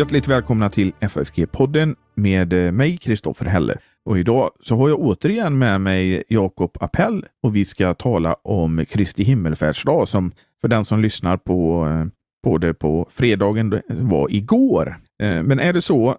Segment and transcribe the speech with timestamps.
[0.00, 3.76] Hjärtligt välkomna till FFG-podden med eh, mig, Kristoffer Helle.
[4.04, 8.84] Och idag så har jag återigen med mig Jakob Appell och vi ska tala om
[8.90, 12.06] Kristi himmelfärdsdag som för den som lyssnar på, eh,
[12.44, 14.96] på det på fredagen var igår.
[15.22, 16.16] Eh, men är det så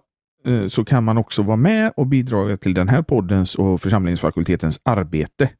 [0.68, 5.50] så kan man också vara med och bidra till den här poddens och församlingsfakultetens arbete.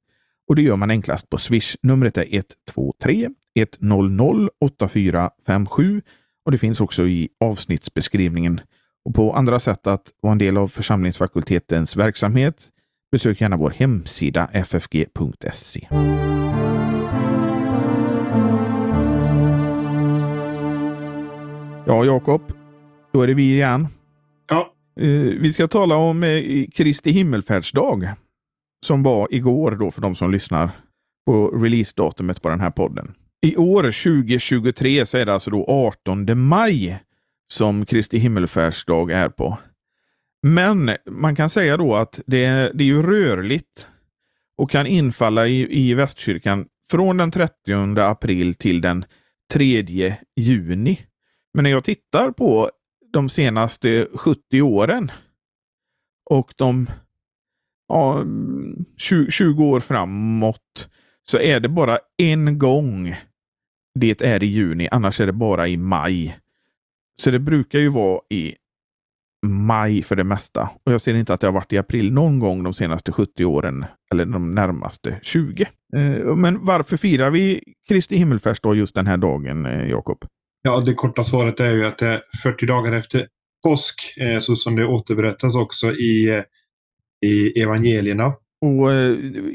[0.48, 1.76] Och det gör man enklast på Swish.
[1.82, 6.02] Numret är 123 100 8457
[6.44, 8.60] och det finns också i avsnittsbeskrivningen.
[9.04, 12.68] Och på andra sätt att vara en del av församlingsfakultetens verksamhet,
[13.12, 15.88] besök gärna vår hemsida ffg.se.
[21.86, 22.42] Ja, Jakob,
[23.12, 23.88] då är det vi igen.
[24.48, 24.72] Ja.
[25.00, 25.08] Eh,
[25.40, 28.14] vi ska tala om eh, Kristi himmelfärdsdag
[28.86, 30.70] som var igår då för de som lyssnar
[31.26, 33.14] på releasedatumet på den här podden.
[33.46, 37.02] I år 2023 så är det alltså då 18 maj
[37.52, 39.58] som Kristi himmelfärdsdag är på.
[40.42, 43.88] Men man kan säga då att det är, det är ju rörligt
[44.56, 49.04] och kan infalla i, i Västkyrkan från den 30 april till den
[49.52, 51.00] 3 juni.
[51.54, 52.70] Men när jag tittar på
[53.12, 55.10] de senaste 70 åren
[56.30, 56.86] och de
[57.88, 58.24] ja,
[58.96, 60.88] 20, 20 år framåt
[61.22, 63.16] så är det bara en gång
[63.94, 66.38] det är i juni, annars är det bara i maj.
[67.22, 68.54] Så det brukar ju vara i
[69.46, 70.70] maj för det mesta.
[70.84, 73.44] Och jag ser inte att det har varit i april någon gång de senaste 70
[73.44, 75.62] åren eller de närmaste 20.
[75.96, 80.24] Eh, men varför firar vi Kristi himmelfärdsdag just den här dagen, eh, Jakob?
[80.62, 83.26] Ja, det korta svaret är ju att det är 40 dagar efter
[83.64, 86.42] påsk, eh, så som det återberättas också i,
[87.26, 88.26] i evangelierna.
[88.64, 88.90] Och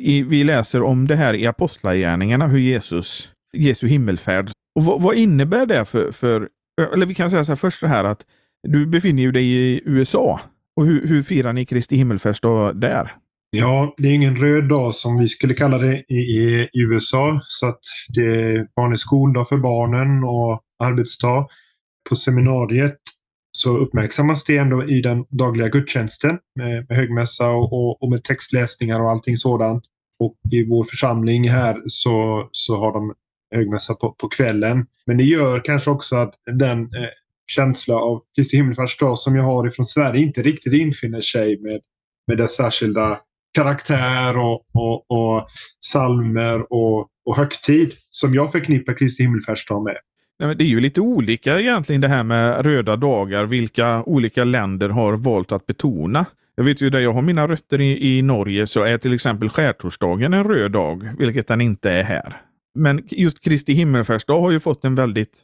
[0.06, 4.52] vi läser om det här i Apostlagärningarna, hur Jesus Jesu himmelfärd.
[4.76, 6.50] Och vad, vad, innebär det för, för,
[6.94, 8.26] eller vi kan säga så här först så här att
[8.68, 10.40] du befinner dig i USA.
[10.76, 13.16] Och hur, hur firar ni Kristi himmelfärdsdag där?
[13.50, 17.40] Ja, det är ingen röd dag som vi skulle kalla det i, i, USA.
[17.44, 17.80] Så att
[18.10, 21.48] det är vanlig skoldag för barnen och arbetsdag.
[22.10, 22.98] På seminariet
[23.52, 28.24] så uppmärksammas det ändå i den dagliga gudstjänsten med, med högmässa och, och, och, med
[28.24, 29.84] textläsningar och allting sådant.
[30.20, 33.14] Och i vår församling här så, så har de
[33.56, 34.86] högmässa på, på kvällen.
[35.06, 37.10] Men det gör kanske också att den eh,
[37.48, 41.80] känsla av Kristi himmelfärdsdag som jag har ifrån Sverige inte riktigt infinner sig med,
[42.28, 43.20] med dess särskilda
[43.54, 45.48] karaktär och, och, och
[45.86, 49.98] salmer och, och högtid som jag förknippar Kristi himmelfärdsdag med.
[50.58, 55.14] Det är ju lite olika egentligen det här med röda dagar, vilka olika länder har
[55.14, 56.26] valt att betona.
[56.56, 59.50] Jag vet ju där jag har mina rötter i, i Norge så är till exempel
[59.50, 62.42] skärtorsdagen en röd dag, vilket den inte är här.
[62.78, 65.44] Men just Kristi himmelfärdsdag har ju fått en väldigt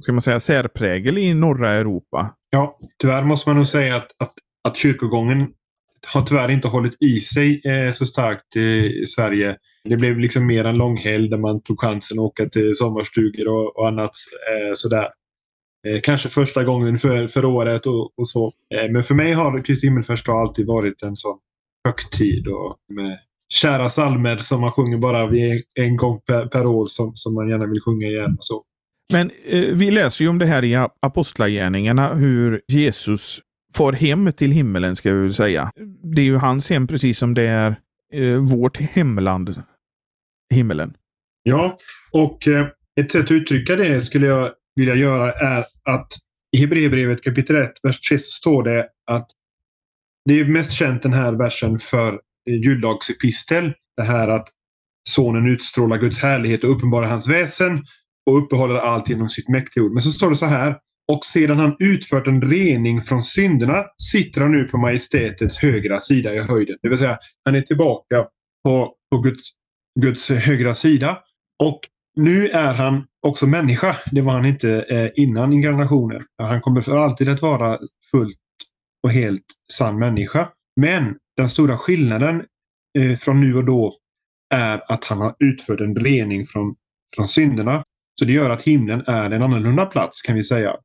[0.00, 2.34] ska man säga, särprägel i norra Europa.
[2.50, 4.32] Ja, tyvärr måste man nog säga att, att,
[4.68, 5.48] att kyrkogången
[6.14, 9.56] har tyvärr inte hållit i sig eh, så starkt eh, i Sverige.
[9.88, 13.76] Det blev liksom mer en långhelg där man tog chansen att åka till sommarstugor och,
[13.76, 14.10] och annat
[14.50, 15.08] eh, sådär.
[15.86, 18.52] Eh, kanske första gången för, för året och, och så.
[18.74, 21.38] Eh, men för mig har Kristi himmelfärdsdag alltid varit en sån
[21.84, 23.18] högtid och med
[23.52, 25.30] kära salmer som man sjunger bara
[25.74, 28.36] en gång per, per, år som, som man gärna vill sjunga igen.
[28.38, 28.62] Och så.
[29.12, 33.40] Men eh, vi läser ju om det här i Apostlagärningarna hur Jesus
[33.74, 35.72] far hem till himmelen ska vi säga.
[36.14, 37.76] Det är ju hans hem precis som det är
[38.12, 39.62] eh, vårt hemland,
[40.54, 40.94] himmelen.
[41.42, 41.78] Ja,
[42.12, 42.66] och eh,
[43.00, 46.08] ett sätt att uttrycka det skulle jag vilja göra är att
[46.56, 49.26] i Hebreerbrevet kapitel 1, vers 3 står det att
[50.24, 52.20] det är mest känt den här versen för
[52.50, 53.72] Eh, juldagsepistel.
[53.96, 54.48] Det här att
[55.08, 57.84] sonen utstrålar Guds härlighet och uppenbarar hans väsen
[58.30, 59.92] och uppehåller allt genom sitt mäktiga ord.
[59.92, 60.76] Men så står det så här.
[61.12, 66.34] Och sedan han utfört en rening från synderna sitter han nu på majestätets högra sida
[66.34, 66.76] i höjden.
[66.82, 68.26] Det vill säga, han är tillbaka
[68.64, 69.50] på, på Guds,
[70.00, 71.18] Guds högra sida.
[71.62, 71.80] Och
[72.16, 73.96] nu är han också människa.
[74.10, 76.22] Det var han inte eh, innan inkarnationen.
[76.38, 77.78] Han kommer för alltid att vara
[78.10, 78.38] fullt
[79.02, 80.48] och helt sann människa.
[80.80, 82.44] Men den stora skillnaden
[82.98, 83.94] eh, från nu och då
[84.54, 86.74] är att han har utfört en rening från,
[87.16, 87.84] från synderna.
[88.18, 90.76] Så det gör att himlen är en annorlunda plats kan vi säga.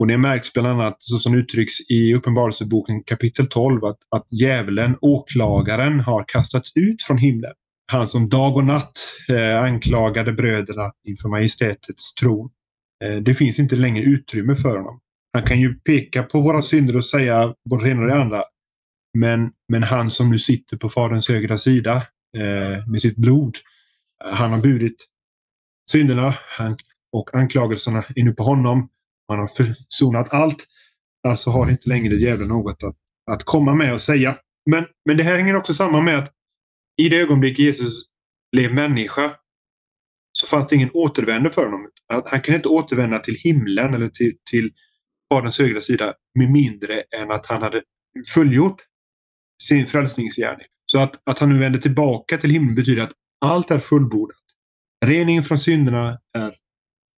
[0.00, 4.96] Och det märks bland annat så som uttrycks i Uppenbarelseboken kapitel 12 att, att djävulen,
[5.00, 7.52] åklagaren, har kastats ut från himlen.
[7.92, 8.98] Han som dag och natt
[9.30, 12.50] eh, anklagade bröderna inför majestätets tron.
[13.04, 15.00] Eh, det finns inte längre utrymme för honom.
[15.32, 18.42] Han kan ju peka på våra synder och säga både det ena och det andra.
[19.18, 21.96] Men, men han som nu sitter på Faderns högra sida
[22.36, 23.56] eh, med sitt blod,
[24.24, 25.06] eh, han har burit
[25.90, 26.76] synderna han,
[27.12, 28.88] och anklagelserna är nu på honom.
[29.28, 30.66] Han har försonat allt.
[31.28, 32.96] Alltså har inte längre djävulen något att,
[33.30, 34.38] att komma med och säga.
[34.70, 36.32] Men, men det här hänger också samman med att
[37.02, 38.02] i det ögonblick Jesus
[38.52, 39.34] blev människa
[40.32, 41.90] så fanns det ingen återvändo för honom.
[42.24, 44.70] Han kan inte återvända till himlen eller till, till
[45.28, 47.82] Faderns högra sida med mindre än att han hade
[48.34, 48.82] fullgjort
[49.62, 50.66] sin frälsningsgärning.
[50.86, 54.36] Så att, att han nu vänder tillbaka till himlen betyder att allt är fullbordat.
[55.06, 56.52] Reningen från synderna är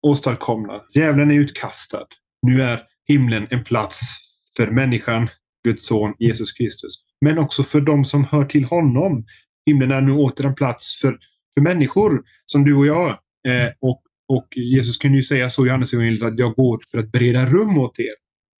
[0.08, 0.82] åstadkomna.
[0.94, 2.06] Djävulen är utkastad.
[2.42, 4.16] Nu är himlen en plats
[4.58, 5.30] för människan,
[5.64, 6.94] Guds son Jesus Kristus.
[7.22, 9.26] Men också för de som hör till honom.
[9.66, 11.18] Himlen är nu åter en plats för,
[11.54, 13.10] för människor som du och jag.
[13.48, 16.98] Eh, och, och Jesus kunde ju säga så i Johannes evangeliet att jag går för
[17.00, 18.14] att bereda rum åt er.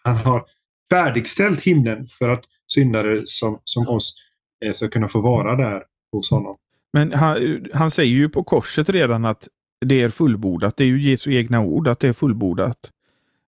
[0.04, 0.46] Han har
[0.92, 4.16] färdigställt himlen för att syndare som, som oss
[4.66, 6.58] eh, ska kunna få vara där hos honom.
[6.94, 9.48] Men han, han säger ju på korset redan att
[9.86, 10.78] det är fullbordat.
[10.78, 12.92] Det är ju Jesu egna ord att det är fullbordat.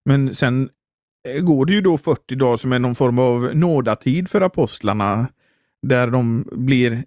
[0.06, 0.70] Men sen
[1.28, 5.28] eh, går det ju då 40 dagar som är någon form av nådatid för apostlarna.
[5.82, 7.04] Där de blir eh,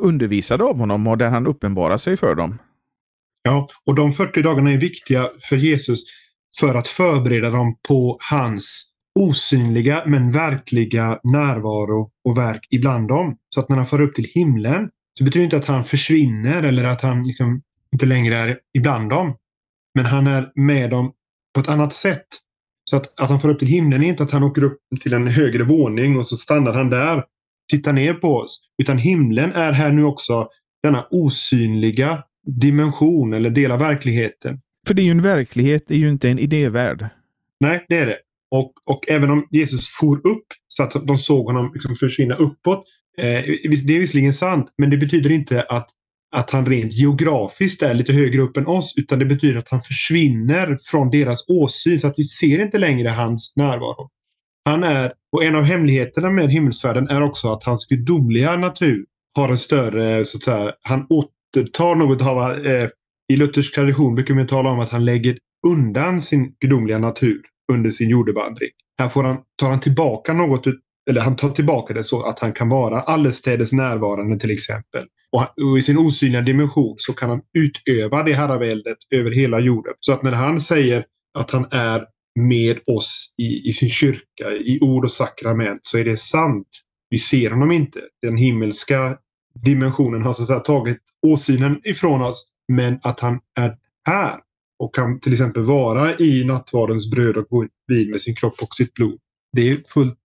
[0.00, 2.58] undervisade av honom och där han uppenbarar sig för dem.
[3.42, 6.04] Ja, och de 40 dagarna är viktiga för Jesus
[6.60, 13.36] för att förbereda dem på hans osynliga men verkliga närvaro och verk ibland dem.
[13.54, 16.62] Så att när han får upp till himlen så betyder det inte att han försvinner
[16.62, 17.62] eller att han liksom
[17.92, 19.34] inte längre är ibland dem.
[19.94, 21.12] Men han är med dem
[21.54, 22.26] på ett annat sätt.
[22.90, 25.12] Så att, att han får upp till himlen är inte att han åker upp till
[25.12, 27.24] en högre våning och så stannar han där,
[27.70, 28.60] tittar ner på oss.
[28.82, 30.48] Utan himlen är här nu också
[30.82, 34.60] denna osynliga dimension eller del av verkligheten.
[34.86, 37.08] För det är ju en verklighet, det är ju inte en idévärld.
[37.60, 38.16] Nej, det är det.
[38.50, 42.84] Och, och även om Jesus for upp så att de såg honom liksom försvinna uppåt.
[43.18, 43.24] Eh,
[43.86, 45.88] det är visserligen sant, men det betyder inte att,
[46.36, 48.94] att han rent geografiskt är lite högre upp än oss.
[48.96, 53.08] Utan det betyder att han försvinner från deras åsyn så att vi ser inte längre
[53.08, 54.10] hans närvaro.
[54.64, 59.04] Han är, och en av hemligheterna med himmelsfärden är också att hans gudomliga natur
[59.36, 62.88] har en större, så att säga, han återtar något av, eh,
[63.32, 67.42] i luthersk tradition brukar man tala om att han lägger undan sin gudomliga natur
[67.72, 68.70] under sin jordevandring.
[68.98, 70.66] Här får han, tar han tillbaka något,
[71.10, 75.04] eller han tar tillbaka det så att han kan vara allestädes närvarande till exempel.
[75.32, 79.92] Och, och i sin osynliga dimension så kan han utöva det herraväldet över hela jorden.
[80.00, 81.04] Så att när han säger
[81.38, 82.04] att han är
[82.40, 86.68] med oss i, i sin kyrka, i ord och sakrament, så är det sant.
[87.10, 88.00] Vi ser honom inte.
[88.22, 89.16] Den himmelska
[89.64, 92.48] dimensionen har så att säga tagit åsynen ifrån oss.
[92.72, 93.76] Men att han är
[94.06, 94.38] här
[94.78, 98.94] och kan till exempel vara i nattvardens bröd och vin med sin kropp och sitt
[98.94, 99.18] blod.
[99.52, 100.18] Det är fullt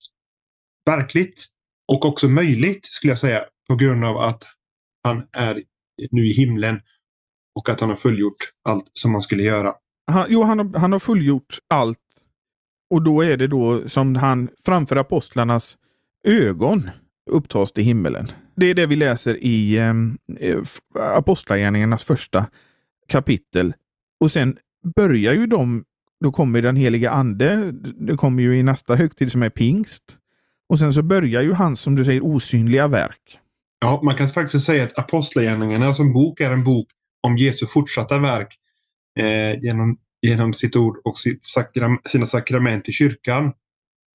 [0.86, 1.46] verkligt
[1.88, 4.44] och också möjligt skulle jag säga på grund av att
[5.04, 5.64] han är
[6.12, 6.82] nu i himlen
[7.56, 8.38] och att han har fullgjort
[8.70, 9.74] allt som han skulle göra.
[10.12, 12.00] Han, jo, han har, han har fullgjort allt
[12.90, 15.78] och då är det då som han framför apostlarnas
[16.24, 16.90] ögon
[17.30, 18.28] upptas till himmelen.
[18.56, 19.94] Det är det vi läser i eh,
[21.00, 22.46] Apostlagärningarnas första
[23.08, 23.74] kapitel
[24.20, 24.58] och sen
[24.96, 25.84] börjar ju de,
[26.24, 27.72] då kommer den heliga ande,
[28.08, 30.04] det kommer ju i nästa högtid som är pingst.
[30.70, 33.40] Och sen så börjar ju hans, som du säger, osynliga verk.
[33.80, 36.88] Ja, man kan faktiskt säga att Apostlagärningarna som bok är en bok
[37.28, 38.58] om Jesu fortsatta verk
[39.20, 43.54] eh, genom, genom sitt ord och sitt sakram, sina sakrament i kyrkan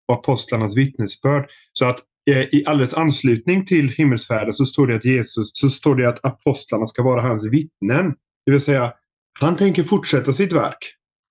[0.09, 1.51] och apostlarnas vittnesbörd.
[1.73, 1.99] Så att
[2.31, 6.25] eh, i alldeles anslutning till himmelsfärden så står det att Jesus, så står det att
[6.25, 8.15] apostlarna ska vara hans vittnen.
[8.47, 8.93] Det vill säga
[9.41, 10.79] han tänker fortsätta sitt verk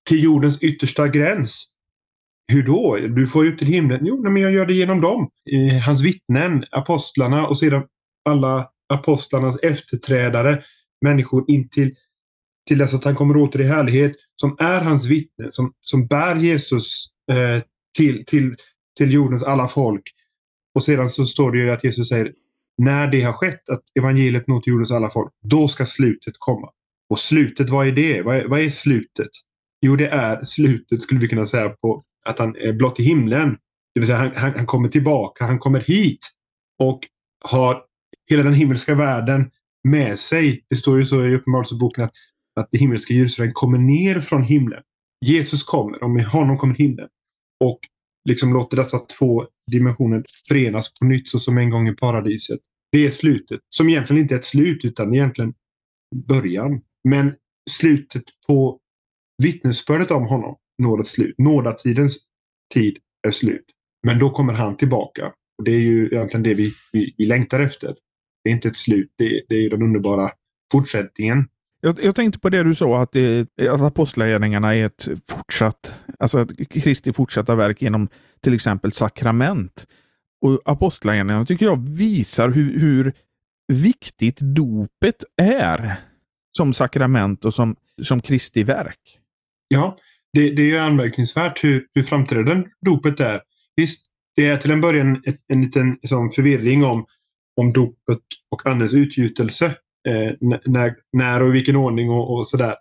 [0.09, 1.73] till jordens yttersta gräns.
[2.51, 2.97] Hur då?
[2.97, 3.99] Du får ju upp till himlen.
[4.05, 5.29] Jo, men jag gör det genom dem.
[5.85, 7.83] Hans vittnen, apostlarna och sedan
[8.25, 10.63] alla apostlarnas efterträdare.
[11.01, 11.95] Människor in till,
[12.67, 14.13] till dess att han kommer åter i härlighet.
[14.35, 15.51] Som är hans vittnen.
[15.51, 17.63] Som, som bär Jesus eh,
[17.97, 18.55] till, till,
[18.97, 20.03] till jordens alla folk.
[20.75, 22.33] Och sedan så står det ju att Jesus säger
[22.77, 26.69] när det har skett, att evangeliet når till jordens alla folk, då ska slutet komma.
[27.09, 28.21] Och slutet, vad är det?
[28.21, 29.29] Vad är, vad är slutet?
[29.81, 33.57] Jo, det är slutet skulle vi kunna säga på att han är blott i himlen.
[33.93, 36.19] Det vill säga han, han, han kommer tillbaka, han kommer hit
[36.83, 36.99] och
[37.45, 37.83] har
[38.29, 39.51] hela den himmelska världen
[39.87, 40.65] med sig.
[40.69, 42.11] Det står ju så i Uppenbarelseboken att,
[42.59, 44.83] att det himmelska Jerusalem kommer ner från himlen.
[45.25, 47.07] Jesus kommer och med honom kommer himlen.
[47.63, 47.79] Och
[48.29, 52.59] liksom låter dessa två dimensioner förenas på nytt så som en gång i paradiset.
[52.91, 53.59] Det är slutet.
[53.69, 55.53] Som egentligen inte är ett slut utan egentligen
[56.27, 56.81] början.
[57.09, 57.33] Men
[57.69, 58.79] slutet på
[59.43, 61.35] vittnesbördet om honom når ett slut.
[61.37, 62.17] Nådatidens
[62.73, 62.97] tid
[63.27, 63.65] är slut.
[64.07, 65.33] Men då kommer han tillbaka.
[65.57, 67.93] Och Det är ju egentligen det vi, vi, vi längtar efter.
[68.43, 70.31] Det är inte ett slut, det, det är den underbara
[70.71, 71.47] fortsättningen.
[71.81, 76.47] Jag, jag, tänkte på det du sa, att, det, att apostlagärningarna är ett fortsatt, alltså
[76.69, 78.09] Kristi fortsatta verk genom
[78.41, 79.87] till exempel sakrament.
[80.41, 83.13] Och apostlagärningarna tycker jag visar hur, hur
[83.73, 85.99] viktigt dopet är
[86.57, 89.19] som sakrament och som, som Kristi verk.
[89.67, 89.97] Ja,
[90.33, 93.41] det, det är anmärkningsvärt hur, hur framträdande dopet är.
[93.75, 97.05] Visst, det är till en början ett, en liten liksom, förvirring om,
[97.61, 99.65] om dopet och andens utgjutelse.
[100.07, 100.33] Eh,
[100.65, 102.75] när, när och i vilken ordning och, och sådär.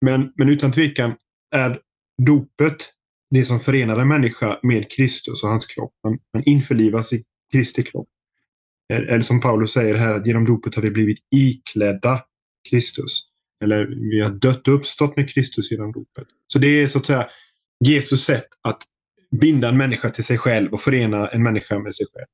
[0.00, 1.14] Men, men utan tvekan
[1.54, 1.78] är
[2.26, 2.92] dopet
[3.30, 5.92] det som förenar en människa med Kristus och hans kropp.
[6.04, 8.08] Man, man införlivas i Kristi kropp.
[8.92, 12.22] Eller som Paulus säger här, att genom dopet har vi blivit iklädda
[12.70, 13.22] Kristus.
[13.64, 16.26] Eller vi har dött och uppstått med Kristus genom dopet.
[16.52, 17.28] Så det är så att säga
[17.84, 18.82] Jesus sätt att
[19.40, 22.26] binda en människa till sig själv och förena en människa med sig själv.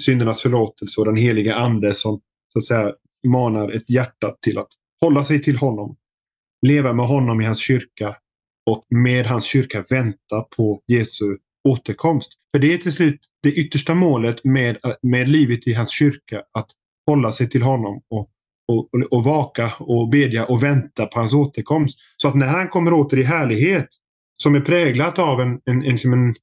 [0.00, 2.20] Syndernas förlåtelse och den heliga ande som
[2.52, 2.92] så att säga
[3.26, 4.68] manar ett hjärta till att
[5.00, 5.96] hålla sig till honom.
[6.66, 8.16] Leva med honom i hans kyrka
[8.70, 11.36] och med hans kyrka vänta på Jesu
[11.68, 12.32] återkomst.
[12.52, 16.70] För det är till slut det yttersta målet med, med livet i hans kyrka, att
[17.06, 18.30] hålla sig till honom och,
[18.68, 21.98] och, och vaka och bedja och vänta på hans återkomst.
[22.16, 23.88] Så att när han kommer åter i härlighet,
[24.42, 26.34] som är präglat av en, en, en, en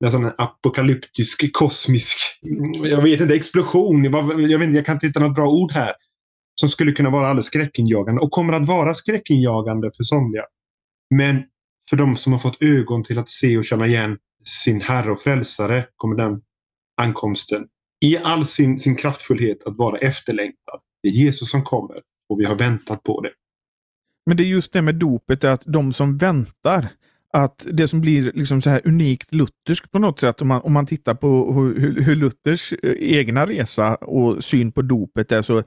[0.00, 4.04] nästan en apokalyptisk, kosmisk, mm, jag vet inte, explosion.
[4.04, 5.92] Jag, vet inte, jag kan inte hitta något bra ord här.
[6.54, 10.42] Som skulle kunna vara alldeles skräckinjagande och kommer att vara skräckinjagande för somliga.
[11.14, 11.42] Men
[11.90, 15.20] för de som har fått ögon till att se och känna igen sin Herre och
[15.20, 16.40] Frälsare kommer den
[16.96, 17.64] ankomsten
[18.04, 20.80] i all sin, sin kraftfullhet att vara efterlängtad.
[21.02, 21.96] Det är Jesus som kommer
[22.28, 23.30] och vi har väntat på det.
[24.26, 26.88] Men det är just det med dopet, att de som väntar,
[27.32, 30.72] att det som blir liksom så här unikt lutherskt på något sätt, om man, om
[30.72, 35.62] man tittar på hur, hur Luthers eh, egna resa och syn på dopet är, så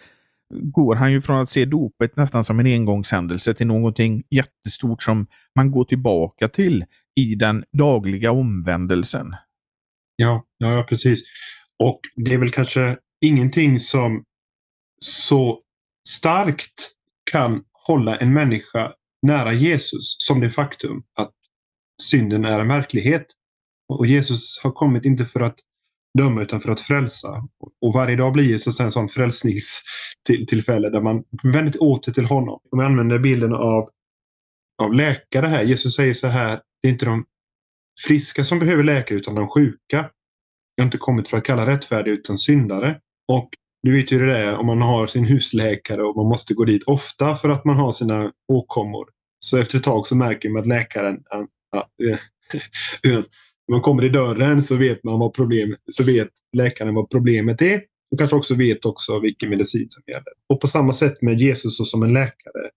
[0.54, 5.28] går han ju från att se dopet nästan som en engångshändelse till någonting jättestort som
[5.56, 9.36] man går tillbaka till i den dagliga omvändelsen.
[10.16, 11.24] Ja, ja, precis.
[11.84, 14.24] Och det är väl kanske ingenting som
[15.02, 15.62] så
[16.10, 16.92] starkt
[17.32, 21.34] kan hålla en människa nära Jesus som det faktum att
[22.02, 23.26] synden är en verklighet.
[23.94, 25.60] Och Jesus har kommit inte för att
[26.18, 27.48] döma utan för att frälsa.
[27.82, 32.60] Och varje dag blir ett en sån frälsningstillfälle där man vänder åter till honom.
[32.72, 33.90] Om jag använder bilden av,
[34.84, 35.64] av läkare här.
[35.64, 37.26] Jesus säger så här, det är inte de
[38.08, 40.10] friska som behöver läkare utan de sjuka.
[40.76, 43.00] Jag har inte kommit för att kalla rättfärdiga utan syndare.
[43.32, 43.50] Och
[43.86, 46.84] du vet ju det där om man har sin husläkare och man måste gå dit
[46.84, 49.06] ofta för att man har sina åkommor.
[49.40, 51.24] Så efter ett tag så märker man att läkaren,
[53.04, 53.24] när
[53.72, 57.82] man kommer i dörren så vet man vad problem, så vet läkaren vad problemet är.
[58.12, 60.34] Och kanske också vet också vilken medicin som gäller.
[60.50, 62.70] Och på samma sätt med Jesus och som en läkare.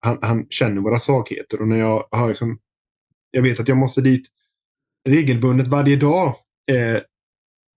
[0.00, 2.58] Han, han känner våra svagheter och när jag har liksom,
[3.30, 4.28] jag vet att jag måste dit
[5.08, 6.34] regelbundet varje dag
[6.72, 7.02] eh,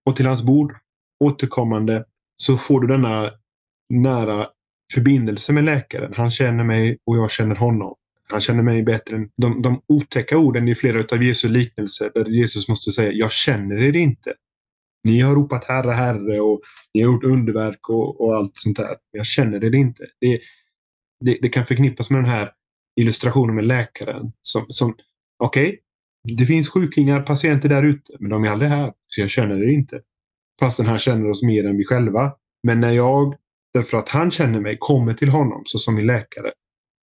[0.06, 0.72] och till hans bord
[1.24, 2.04] återkommande
[2.40, 3.30] så får du denna
[3.90, 4.46] nära
[4.94, 6.12] förbindelse med läkaren.
[6.16, 7.94] Han känner mig och jag känner honom.
[8.28, 12.24] Han känner mig bättre än de, de otäcka orden i flera av Jesu liknelser där
[12.24, 14.34] Jesus måste säga jag känner er inte.
[15.04, 16.60] Ni har ropat Herre, Herre och
[16.94, 18.96] ni har gjort underverk och, och allt sånt där.
[19.10, 20.02] Jag känner er inte.
[20.20, 20.40] Det,
[21.24, 22.50] det, det, kan förknippas med den här
[23.00, 24.94] illustrationen med läkaren som, som
[25.38, 29.30] okej, okay, det finns sjukingar, patienter där ute, men de är aldrig här, så jag
[29.30, 30.00] känner er inte.
[30.60, 32.32] Fastän han känner oss mer än vi själva.
[32.66, 33.34] Men när jag,
[33.74, 36.50] därför att han känner mig, kommer till honom så som min läkare,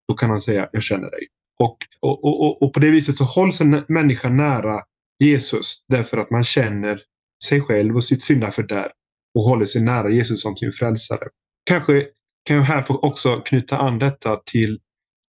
[0.08, 1.28] då kan han säga jag känner dig.
[1.60, 4.82] Och, och, och, och på det viset så hålls en människa nära
[5.24, 7.02] Jesus därför att man känner
[7.44, 8.92] sig själv och sitt syndafördärv
[9.36, 11.28] och håller sig nära Jesus som sin frälsare.
[11.70, 12.06] Kanske
[12.48, 14.80] kan jag här få också knyta an detta till,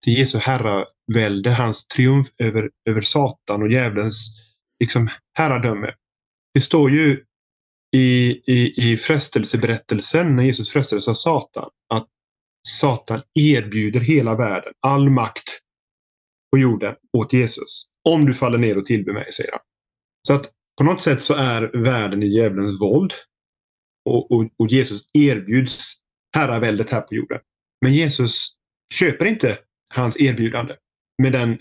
[0.04, 4.36] till Jesu herravälde, hans triumf över, över Satan och djävulens
[4.80, 5.08] liksom,
[5.38, 5.92] herradöme.
[6.54, 7.24] Det står ju
[7.96, 12.06] i, i, i frestelseberättelsen när Jesus frestades av Satan att
[12.68, 15.58] Satan erbjuder hela världen, all makt
[16.52, 17.84] på jorden åt Jesus.
[18.08, 19.60] Om du faller ner och tillber mig, säger han.
[20.28, 23.12] Så att på något sätt så är världen i djävulens våld.
[24.04, 25.94] Och, och, och Jesus erbjuds
[26.36, 27.40] herraväldet här på jorden.
[27.80, 28.56] Men Jesus
[28.94, 29.58] köper inte
[29.94, 30.74] hans erbjudande
[31.22, 31.58] med den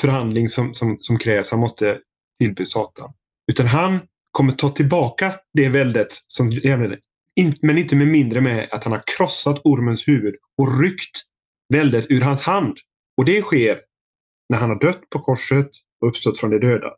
[0.00, 1.50] förhandling som, som, som krävs.
[1.50, 2.00] Han måste
[2.40, 3.12] tillbe Satan.
[3.50, 4.00] Utan han
[4.38, 6.98] kommer ta tillbaka det väldet som djävulen
[7.62, 11.16] men inte med mindre med att han har krossat ormens huvud och ryckt
[11.72, 12.76] väldet ur hans hand.
[13.16, 13.80] Och det sker
[14.48, 16.90] när han har dött på korset och uppstått från de döda.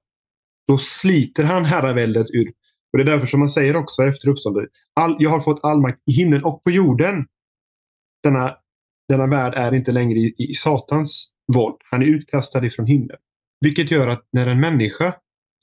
[0.68, 2.52] Då sliter han herraväldet ur.
[2.92, 4.68] Och det är därför som man säger också efter uppståndet.
[5.18, 7.26] Jag har fått all makt i himlen och på jorden.
[8.22, 8.56] Denna
[9.08, 11.76] denna värld är inte längre i, i Satans våld.
[11.90, 13.18] Han är utkastad ifrån himlen.
[13.60, 15.14] Vilket gör att när en människa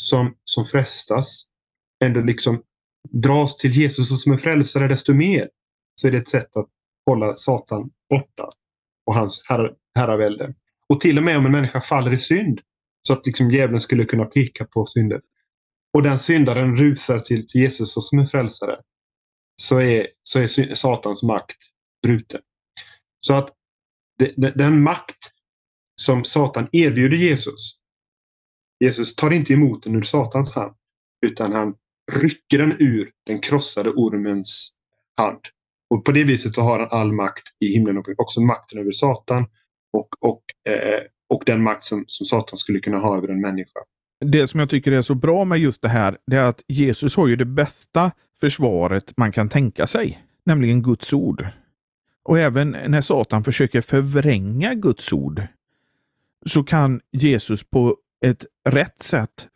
[0.02, 1.47] som, som frestas
[2.06, 2.64] ändå liksom
[3.12, 5.50] dras till Jesus som en frälsare desto mer
[6.02, 6.70] så är det ett sätt att
[7.06, 8.50] hålla Satan borta
[9.06, 10.54] och hans herr, herravälde.
[10.90, 12.62] Och till och med om en människa faller i synd
[13.08, 15.22] så att liksom djävulen skulle kunna peka på synden.
[15.94, 18.80] Och den syndaren rusar till, till Jesus som en frälsare.
[19.62, 21.58] Så är, så är Satans makt
[22.04, 22.42] bruten.
[23.20, 23.50] Så att
[24.20, 25.18] de, de, den makt
[26.02, 27.80] som Satan erbjuder Jesus.
[28.80, 30.76] Jesus tar inte emot den ur Satans hand.
[31.26, 31.76] Utan han
[32.12, 34.74] rycker den ur den krossade ormens
[35.18, 35.40] hand.
[35.90, 38.92] Och på det viset så har han all makt i himlen och också makten över
[38.92, 39.46] Satan
[39.94, 43.80] och, och, eh, och den makt som, som Satan skulle kunna ha över en människa.
[44.26, 47.16] Det som jag tycker är så bra med just det här, det är att Jesus
[47.16, 51.48] har ju det bästa försvaret man kan tänka sig, nämligen Guds ord.
[52.24, 55.42] Och även när Satan försöker förvränga Guds ord
[56.46, 57.96] så kan Jesus på
[58.26, 59.48] ett rätt sätt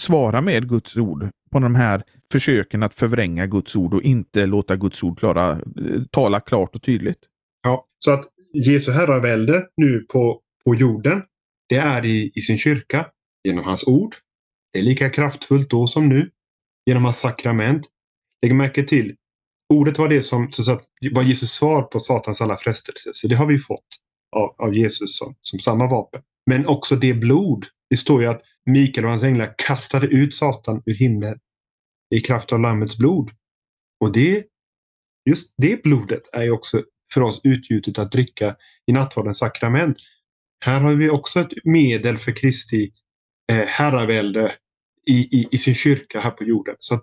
[0.00, 4.76] svara med Guds ord på de här försöken att förvränga Guds ord och inte låta
[4.76, 7.18] Guds ord klara, eh, tala klart och tydligt.
[7.62, 11.22] Ja, så att Jesu herravälde nu på, på jorden,
[11.68, 13.06] det är i, i sin kyrka
[13.44, 14.14] genom hans ord.
[14.72, 16.30] Det är lika kraftfullt då som nu.
[16.86, 17.86] Genom hans sakrament.
[18.42, 19.14] Lägg märke till,
[19.74, 23.10] ordet var det som så att, var Jesus svar på Satans alla frestelser.
[23.14, 23.86] Så det har vi fått
[24.36, 26.22] av, av Jesus som, som samma vapen.
[26.46, 27.66] Men också det blod.
[27.90, 31.38] Det står ju att Mikael och hans änglar kastade ut Satan ur himlen
[32.14, 33.30] i kraft av Lammets blod.
[34.00, 34.44] Och det,
[35.30, 36.82] just det blodet är ju också
[37.14, 38.56] för oss utgjutet att dricka
[38.86, 39.96] i nattvardens sakrament.
[40.64, 42.92] Här har vi också ett medel för Kristi
[43.52, 44.52] eh, herravälde
[45.06, 46.76] i, i, i, sin kyrka här på jorden.
[46.78, 47.00] Så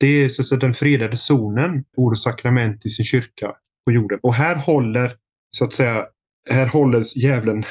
[0.00, 3.52] Det är så, så den fredade zonen, ord och sakrament i sin kyrka
[3.84, 4.18] på jorden.
[4.22, 5.16] Och här håller,
[5.56, 6.06] så att säga,
[6.50, 7.64] här hålls djävulen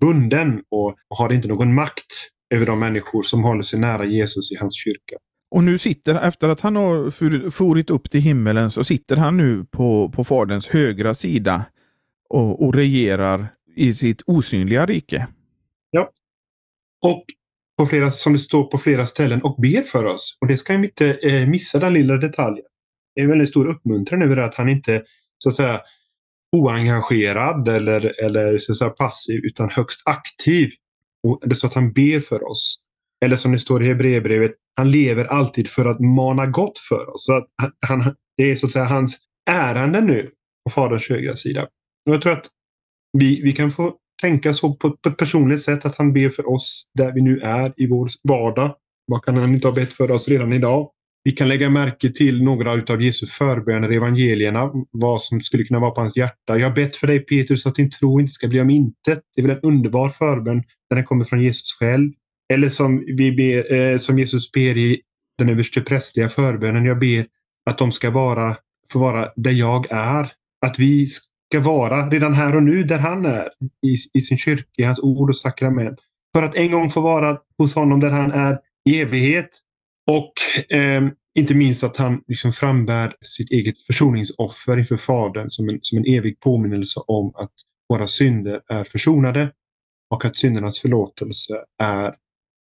[0.00, 4.56] bunden och, har inte någon makt över de människor som håller sig nära Jesus i
[4.56, 5.16] hans kyrka.
[5.50, 7.10] Och nu sitter, efter att han har
[7.50, 11.64] forit upp till himmelen, så sitter han nu på, på Faderns högra sida
[12.28, 15.28] och, och regerar i sitt osynliga rike.
[15.90, 16.10] Ja.
[17.02, 17.24] Och
[17.78, 20.38] på flera, som det står på flera ställen och ber för oss.
[20.40, 22.66] Och det ska vi inte eh, missa den lilla detaljen.
[23.14, 25.02] Det är en väldigt stor uppmuntran över att han inte
[25.38, 25.80] så att säga
[26.54, 30.70] oengagerad eller, eller så att säga, passiv utan högst aktiv.
[31.28, 32.80] Och det står att han ber för oss.
[33.24, 37.26] Eller som det står i Hebreerbrevet, han lever alltid för att mana gott för oss.
[37.26, 37.46] Så att
[37.86, 39.18] han, det är så att säga hans
[39.50, 40.30] ärende nu
[40.64, 41.62] på Faderns högra sida.
[42.08, 42.46] Och jag tror att
[43.18, 46.48] vi, vi kan få tänka så på, på ett personligt sätt att han ber för
[46.50, 48.74] oss där vi nu är i vår vardag.
[49.06, 50.90] Vad kan han inte ha bett för oss redan idag?
[51.24, 54.70] Vi kan lägga märke till några av Jesu förböner i evangelierna.
[54.90, 56.58] Vad som skulle kunna vara på hans hjärta.
[56.58, 59.20] Jag har bett för dig Petrus att din tro inte ska bli om intet.
[59.34, 62.12] Det är väl en underbar förbön när den kommer från Jesus själv.
[62.52, 65.00] Eller som, vi ber, eh, som Jesus ber i
[65.38, 66.84] den överste prästliga förbönen.
[66.84, 67.26] Jag ber
[67.70, 68.56] att de ska vara,
[68.92, 70.32] få vara där jag är.
[70.66, 73.48] Att vi ska vara redan här och nu där han är.
[73.86, 75.98] I, i sin kyrka, i hans ord och sakrament.
[76.36, 78.58] För att en gång få vara hos honom där han är
[78.90, 79.48] i evighet.
[80.06, 80.32] Och
[80.76, 81.02] eh,
[81.38, 86.04] inte minst att han liksom frambär sitt eget försoningsoffer inför Fadern som en, som en
[86.06, 87.52] evig påminnelse om att
[87.88, 89.52] våra synder är försonade
[90.10, 92.14] och att syndernas förlåtelse är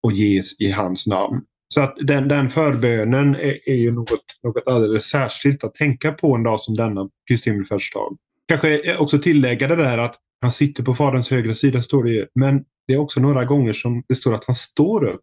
[0.04, 1.42] och ges i hans namn.
[1.74, 6.36] Så att den, den förbönen är, är ju något, något alldeles särskilt att tänka på
[6.36, 8.18] en dag som denna, Kristi himmelfärdsdag.
[8.48, 12.28] Kanske också tillägga det där att han sitter på Faderns högra sida, står det ju.
[12.36, 15.22] Men det är också några gånger som det står att han står upp.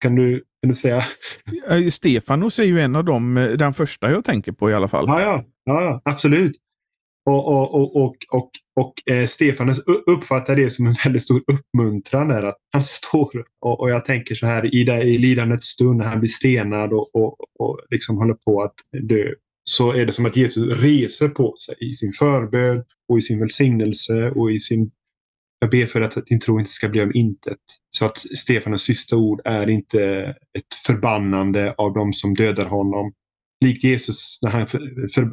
[0.00, 1.04] Kan du, kan du säga?
[1.92, 5.04] Stefanos är ju en av dem, eh, den första jag tänker på i alla fall.
[5.08, 6.56] Ja, ja, ja absolut.
[7.28, 12.28] Och, och, och, och, och, och eh, Stefanus uppfattar det som en väldigt stor uppmuntran.
[12.28, 15.98] Där, att han står och, och jag tänker så här i, det, i lidandets stund
[15.98, 18.74] när han blir stenad och, och, och liksom håller på att
[19.08, 19.32] dö.
[19.64, 23.40] Så är det som att Jesus reser på sig i sin förbön och i sin
[23.40, 24.90] välsignelse och i sin
[25.58, 27.58] jag ber för att din tro inte ska bli om intet.
[27.90, 30.00] Så att Stefanus sista ord är inte
[30.58, 33.12] ett förbannande av de som dödar honom
[33.64, 35.24] likt Jesus när han, för, för,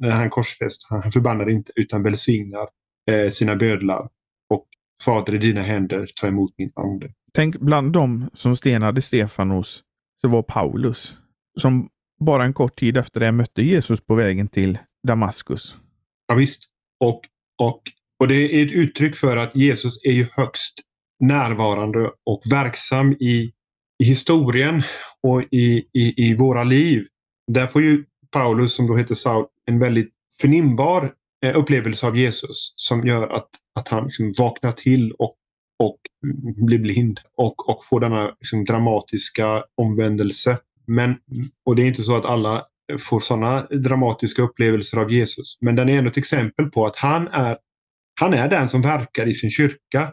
[0.00, 0.86] när han korsfäst.
[0.88, 2.66] Han förbannar inte utan välsignar
[3.10, 4.08] eh, sina bödlar.
[4.50, 4.66] Och
[5.04, 7.12] Fader i dina händer, ta emot min ande.
[7.32, 9.82] Tänk bland dem som stenade Stefanos
[10.20, 11.14] så var Paulus.
[11.60, 11.88] Som
[12.20, 15.76] bara en kort tid efter det mötte Jesus på vägen till Damaskus.
[16.26, 16.62] Ja, visst.
[17.00, 17.20] Och,
[17.62, 17.82] och,
[18.24, 20.74] och det är ett uttryck för att Jesus är ju högst
[21.20, 23.52] närvarande och verksam i,
[24.02, 24.82] i historien
[25.22, 27.04] och i, i, i våra liv.
[27.52, 30.10] Där får ju Paulus, som då heter Saul, en väldigt
[30.40, 31.12] förnimbar
[31.44, 35.34] eh, upplevelse av Jesus som gör att, att han liksom vaknar till och,
[35.78, 35.98] och
[36.66, 40.58] blir blind och, och får denna liksom dramatiska omvändelse.
[40.86, 41.16] Men,
[41.66, 42.62] och det är inte så att alla
[42.98, 45.58] får sådana dramatiska upplevelser av Jesus.
[45.60, 47.56] Men den är ändå ett exempel på att han är,
[48.20, 50.12] han är den som verkar i sin kyrka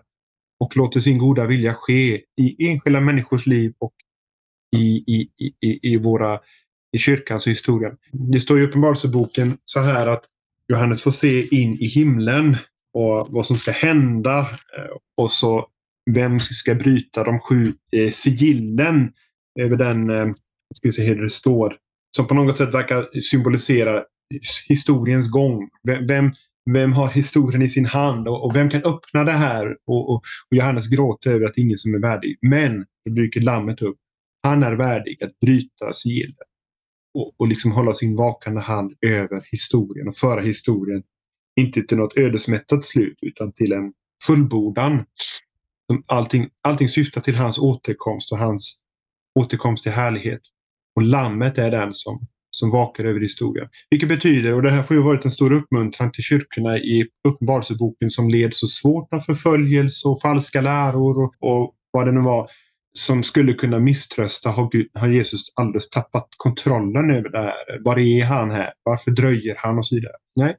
[0.59, 3.93] och låter sin goda vilja ske i enskilda människors liv och
[4.77, 5.29] i, i,
[5.65, 6.39] i, i, våra,
[6.91, 7.91] i kyrkans historia.
[8.31, 10.23] Det står i Uppenbarelseboken så här att
[10.67, 12.55] Johannes får se in i himlen
[12.93, 14.39] och vad som ska hända.
[14.39, 15.67] Eh, och så
[16.11, 19.11] vem ska bryta de sju eh, sigillen
[19.59, 20.31] över den, eh,
[20.75, 21.77] ska vi se hur det står,
[22.15, 24.03] som på något sätt verkar symbolisera
[24.69, 25.69] historiens gång.
[26.07, 26.31] Vem,
[26.73, 29.67] vem har historien i sin hand och, och vem kan öppna det här?
[29.87, 30.15] Och, och,
[30.49, 32.37] och Johannes gråter över att ingen som är värdig.
[32.41, 33.97] Men, då dyker lammet upp.
[34.43, 36.37] Han är värdig att bryta sigillet
[37.13, 41.03] och, och liksom hålla sin vakande hand över historien och föra historien
[41.59, 43.93] inte till något ödesmättat slut utan till en
[44.27, 45.05] fullbordan.
[46.07, 48.81] Allting, allting syftar till hans återkomst och hans
[49.39, 50.41] återkomst till härlighet.
[50.95, 53.67] Och lammet är den som, som vakar över historien.
[53.89, 58.09] Vilket betyder, och det här får ju varit en stor uppmuntran till kyrkorna i Uppenbarelseboken
[58.09, 62.49] som led så svårt av förföljelse och falska läror och, och vad det nu var
[62.93, 64.49] som skulle kunna misströsta.
[64.49, 67.79] Har, Gud, har Jesus alldeles tappat kontrollen över det här?
[67.83, 68.73] Var är han här?
[68.83, 69.77] Varför dröjer han?
[69.77, 70.13] Och så vidare.
[70.35, 70.55] Nej,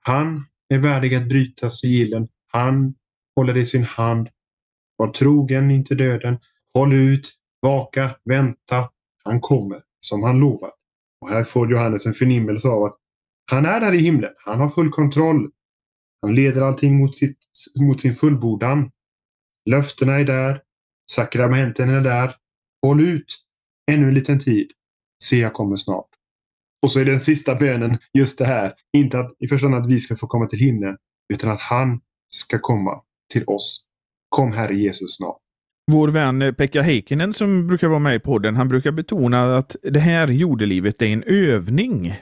[0.00, 2.28] han är värdig att bryta sigillen.
[2.52, 2.94] Han
[3.36, 4.28] håller det i sin hand.
[4.96, 6.38] Var trogen inte döden.
[6.74, 7.32] Håll ut,
[7.62, 8.88] vaka, vänta.
[9.24, 10.75] Han kommer som han lovat.
[11.20, 12.96] Och här får Johannes en förnimmelse av att
[13.50, 14.32] han är där i himlen.
[14.36, 15.50] Han har full kontroll.
[16.22, 17.38] Han leder allting mot, sitt,
[17.80, 18.90] mot sin fullbordan.
[19.70, 20.62] Löftena är där.
[21.10, 22.34] Sakramenten är där.
[22.82, 23.46] Håll ut
[23.90, 24.70] ännu en liten tid.
[25.24, 26.08] Se, jag kommer snart.
[26.82, 28.72] Och så är den sista bönen just det här.
[28.96, 30.96] Inte att i första hand att vi ska få komma till himlen,
[31.32, 33.02] utan att han ska komma
[33.32, 33.86] till oss.
[34.28, 35.38] Kom Herre Jesus snart.
[35.92, 39.76] Vår vän eh, Pekka Heikkinen som brukar vara med i podden, han brukar betona att
[39.82, 42.14] det här jordelivet är en övning.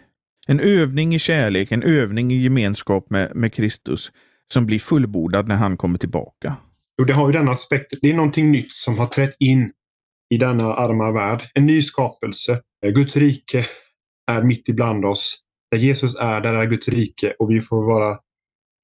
[0.46, 4.12] En övning i kärlek, en övning i gemenskap med, med Kristus
[4.52, 6.56] som blir fullbordad när han kommer tillbaka.
[6.98, 7.98] Jo, det har ju den aspekten.
[8.02, 9.72] Det är någonting nytt som har trätt in
[10.30, 11.42] i denna arma värld.
[11.54, 12.60] En ny skapelse.
[12.94, 13.66] Guds rike
[14.30, 15.40] är mitt ibland oss.
[15.70, 18.18] Där Jesus är, där är Guds rike och vi får vara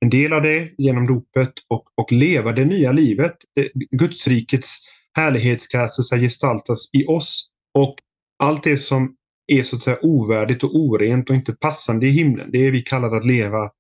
[0.00, 3.36] en del av det genom dopet och, och leva det nya livet.
[3.60, 4.78] Eh, Gudsrikets
[5.12, 7.94] härlighet ska så att säga, gestaltas i oss och
[8.38, 12.50] allt det som är så att säga ovärdigt och orent och inte passande i himlen.
[12.52, 13.70] Det är vi kallade att leva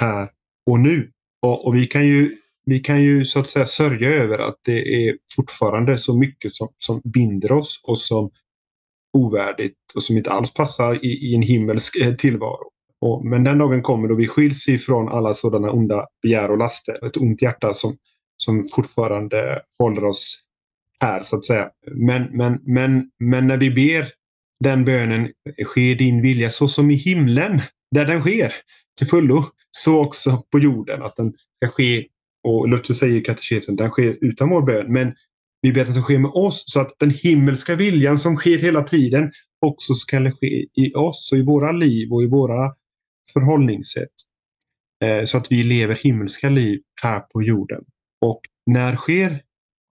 [0.00, 0.28] här
[0.70, 1.10] och nu.
[1.42, 2.36] Och, och vi kan ju
[2.68, 6.68] vi kan ju så att säga sörja över att det är fortfarande så mycket som,
[6.78, 8.30] som binder oss och som
[9.18, 12.70] ovärdigt och som inte alls passar i, i en himmelsk eh, tillvaro.
[13.06, 17.06] Och, men den dagen kommer då vi skiljs ifrån alla sådana onda begär och laster.
[17.06, 17.96] Ett ont hjärta som,
[18.36, 20.38] som fortfarande håller oss
[21.00, 21.68] här så att säga.
[21.94, 24.06] Men, men, men, men när vi ber
[24.64, 25.28] den bönen,
[25.64, 28.52] ske din vilja så som i himlen, där den sker
[28.98, 31.02] till fullo, så också på jorden.
[31.02, 32.04] Att den ska ske
[32.44, 34.92] och Luther säger i katekesen, den sker utan vår bön.
[34.92, 35.14] Men
[35.62, 38.58] vi ber att den ska ske med oss så att den himmelska viljan som sker
[38.58, 39.32] hela tiden
[39.66, 42.72] också ska ske i oss och i våra liv och i våra
[43.32, 44.12] förhållningssätt.
[45.04, 47.84] Eh, så att vi lever himmelska liv här på jorden.
[48.20, 49.42] Och när sker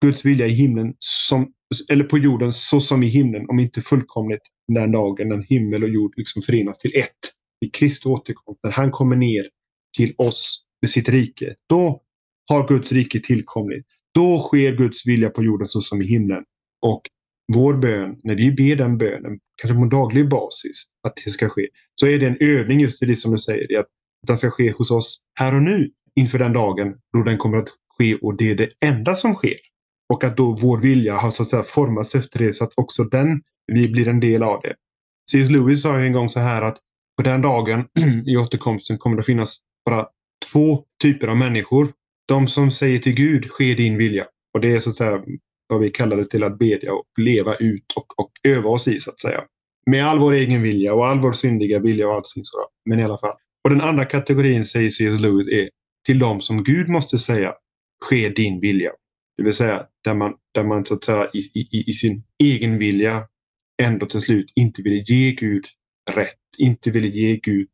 [0.01, 1.51] Guds vilja i himlen som,
[1.91, 5.89] eller på jorden så som i himlen, om inte fullkomligt den dagen när himmel och
[5.89, 7.33] jord liksom förenas till ett.
[7.65, 9.43] I Kristi återkomst, när han kommer ner
[9.97, 11.55] till oss med sitt rike.
[11.69, 12.01] Då
[12.49, 13.85] har Guds rike tillkommit.
[14.13, 16.43] Då sker Guds vilja på jorden så som i himlen.
[16.81, 17.01] Och
[17.53, 21.67] vår bön, när vi ber den bönen, kanske på daglig basis, att det ska ske,
[22.01, 23.85] så är det en övning just i det som du säger, att
[24.27, 27.69] den ska ske hos oss här och nu inför den dagen då den kommer att
[27.97, 29.57] ske och det är det enda som sker.
[30.13, 33.03] Och att då vår vilja har så att säga formats efter det så att också
[33.03, 34.75] den, vi blir en del av det.
[35.31, 35.49] C.S.
[35.49, 36.77] Lewis sa en gång så här att
[37.17, 37.85] på den dagen
[38.25, 40.07] i återkomsten kommer det finnas bara
[40.51, 41.93] två typer av människor
[42.27, 44.25] de som säger till Gud, ske din vilja.
[44.53, 45.23] Och det är så att säga
[45.67, 48.99] vad vi kallar det till att bedja och leva ut och, och öva oss i
[48.99, 49.43] så att säga.
[49.85, 52.69] Med all vår egen vilja och all vår syndiga vilja och allting sådant.
[52.85, 53.35] Men i alla fall.
[53.63, 55.21] Och den andra kategorin säger C.S.
[55.21, 55.69] Lewis är
[56.05, 57.53] till dem som Gud måste säga,
[58.05, 58.91] ske din vilja.
[59.37, 62.77] Det vill säga där man, där man så att säga i, i, i sin egen
[62.77, 63.27] vilja
[63.81, 65.65] ändå till slut inte vill ge Gud
[66.11, 67.67] rätt, inte vill ge Gud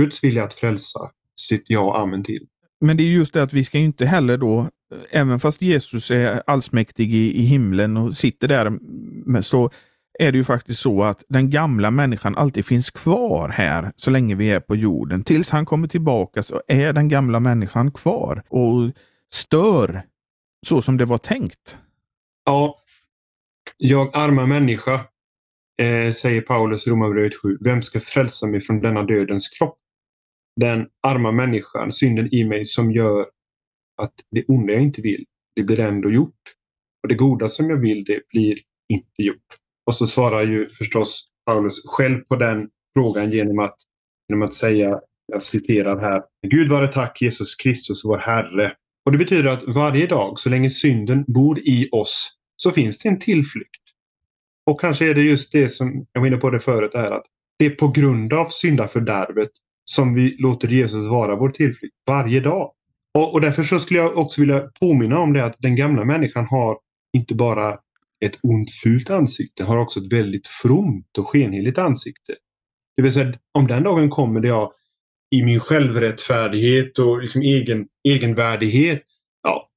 [0.00, 2.46] Guds vilja att frälsa sitt ja och amen till.
[2.80, 4.68] Men det är just det att vi ska inte heller då,
[5.10, 8.78] även fast Jesus är allsmäktig i, i himlen och sitter där,
[9.42, 9.70] så
[10.18, 14.34] är det ju faktiskt så att den gamla människan alltid finns kvar här så länge
[14.34, 15.24] vi är på jorden.
[15.24, 18.92] Tills han kommer tillbaka så är den gamla människan kvar och
[19.32, 20.02] stör
[20.66, 21.78] så som det var tänkt.
[22.44, 22.78] Ja,
[23.76, 24.94] jag arma människa,
[25.82, 27.58] eh, säger Paulus i Romarbrevet 7.
[27.64, 29.78] Vem ska frälsa mig från denna dödens kropp?
[30.60, 33.20] Den arma människan, synden i mig som gör
[34.02, 35.24] att det onda jag inte vill,
[35.56, 36.42] det blir ändå gjort.
[37.02, 39.63] Och det goda som jag vill, det blir inte gjort.
[39.86, 43.76] Och så svarar ju förstås Paulus själv på den frågan genom att,
[44.28, 45.00] genom att säga,
[45.32, 48.72] jag citerar här, Gud vare tack Jesus Kristus vår Herre.
[49.06, 53.08] Och det betyder att varje dag, så länge synden bor i oss, så finns det
[53.08, 53.82] en tillflykt.
[54.66, 57.24] Och kanske är det just det som jag var inne på det förut, är att
[57.58, 59.50] det är på grund av syndafördärvet
[59.84, 62.72] som vi låter Jesus vara vår tillflykt varje dag.
[63.14, 66.46] Och, och därför så skulle jag också vilja påminna om det att den gamla människan
[66.46, 66.78] har
[67.16, 67.78] inte bara
[68.24, 72.34] ett ont fult ansikte, har också ett väldigt fromt och skenheligt ansikte.
[72.96, 74.72] Det vill säga, om den dagen kommer där jag
[75.34, 79.02] i min självrättfärdighet och liksom egen, egenvärdighet,
[79.42, 79.68] ja,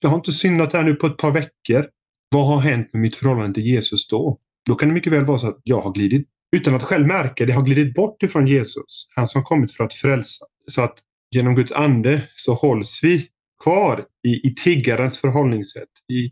[0.00, 1.86] jag har inte syndat här nu på ett par veckor.
[2.30, 4.38] Vad har hänt med mitt förhållande till Jesus då?
[4.68, 7.46] Då kan det mycket väl vara så att jag har glidit, utan att själv märka
[7.46, 9.08] det, har glidit bort ifrån Jesus.
[9.16, 10.44] Han som har kommit för att frälsa.
[10.66, 10.98] Så att
[11.30, 13.28] genom Guds ande så hålls vi
[13.62, 15.88] kvar i, i tiggarens förhållningssätt.
[16.12, 16.30] I,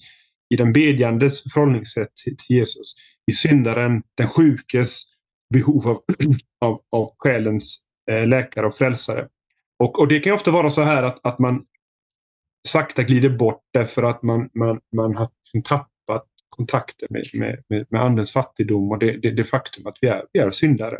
[0.54, 2.94] i den bedjandes förhållningssätt till Jesus.
[3.26, 5.02] I syndaren, den sjukes
[5.54, 5.98] behov av,
[6.60, 7.78] av, av själens
[8.10, 9.28] eh, läkare och frälsare.
[9.78, 11.64] Och, och det kan ofta vara så här att, att man
[12.68, 15.28] sakta glider bort därför att man, man, man har
[15.64, 17.24] tappat kontakten med,
[17.68, 20.96] med, med, andens fattigdom och det, det, det faktum att vi är, vi är syndare.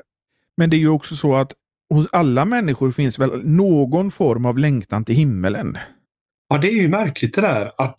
[0.57, 1.53] Men det är ju också så att
[1.91, 5.79] hos alla människor finns väl någon form av längtan till himmelen?
[6.49, 7.97] Ja, det är ju märkligt det där att,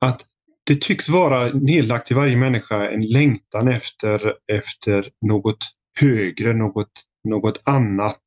[0.00, 0.24] att
[0.66, 5.58] det tycks vara nedlagt i varje människa en längtan efter, efter något
[6.00, 6.92] högre, något,
[7.28, 8.22] något annat.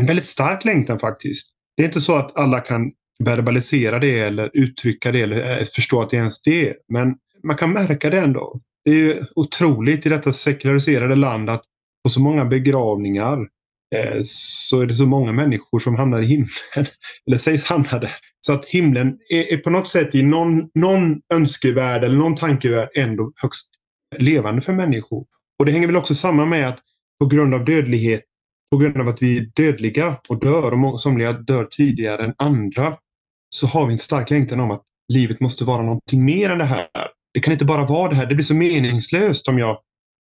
[0.00, 1.46] En väldigt stark längtan faktiskt.
[1.76, 2.92] Det är inte så att alla kan
[3.24, 6.74] verbalisera det eller uttrycka det eller eh, förstå att det är ens det.
[6.92, 7.14] Men
[7.44, 8.60] man kan märka det ändå.
[8.84, 11.62] Det är ju otroligt i detta sekulariserade land att
[12.04, 13.38] på så många begravningar
[13.94, 16.48] Eh, så är det så många människor som hamnar i himlen.
[17.26, 18.14] Eller sägs hamna där.
[18.40, 22.88] Så att himlen är, är på något sätt i någon, någon önskevärld eller någon tankevärld
[22.94, 23.66] ändå högst
[24.18, 25.26] levande för människor.
[25.58, 26.78] Och det hänger väl också samman med att
[27.20, 28.22] på grund av dödlighet,
[28.70, 32.96] på grund av att vi är dödliga och dör och somliga dör tidigare än andra,
[33.50, 36.64] så har vi en stark längtan om att livet måste vara någonting mer än det
[36.64, 36.88] här.
[37.34, 38.26] Det kan inte bara vara det här.
[38.26, 39.78] Det blir så meningslöst om jag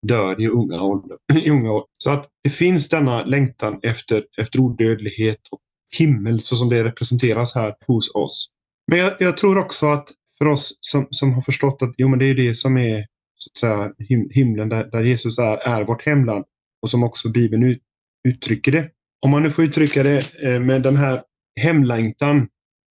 [0.07, 1.17] dör i unga ålder.
[1.35, 1.85] I unga år.
[1.99, 5.61] Så att det finns denna längtan efter, efter odödlighet och
[5.99, 8.49] himmel så som det representeras här hos oss.
[8.91, 12.19] Men jag, jag, tror också att för oss som, som har förstått att jo, men
[12.19, 13.07] det är det som är
[13.39, 16.45] så att säga, him, himlen där, där, Jesus är, är vårt hemland
[16.83, 17.83] och som också Bibeln ut,
[18.29, 18.91] uttrycker det.
[19.25, 21.21] Om man nu får uttrycka det eh, med den här
[21.61, 22.49] hemlängtan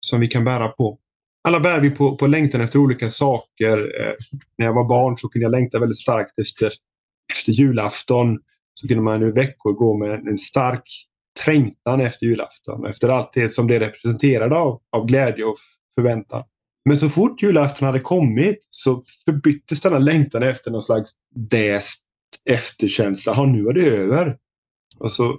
[0.05, 0.99] som vi kan bära på.
[1.43, 3.77] Alla bär vi på, på längtan efter olika saker.
[3.77, 4.13] Eh,
[4.57, 6.71] när jag var barn så kunde jag längta väldigt starkt efter,
[7.31, 8.39] efter julafton.
[8.73, 10.83] Så kunde man i veckor gå med en stark
[11.45, 12.85] trängtan efter julafton.
[12.85, 15.57] Efter allt det som det representerade av, av glädje och
[15.95, 16.43] förväntan.
[16.85, 22.03] Men så fort julafton hade kommit så förbyttes denna längtan efter någon slags däst
[22.45, 23.33] efterkänsla.
[23.35, 24.37] Ja, nu är det över.
[24.99, 25.37] Och så